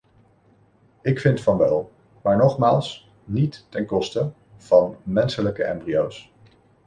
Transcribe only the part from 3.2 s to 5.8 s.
niet ten koste van menselijke